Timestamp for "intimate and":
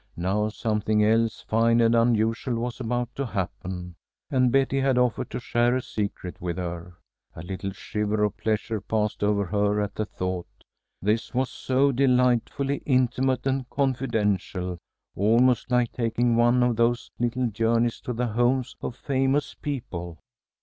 12.87-13.69